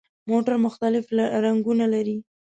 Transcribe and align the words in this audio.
موټر 0.29 0.53
مختلف 0.65 1.05
رنګونه 1.45 1.85
لري. 1.93 2.17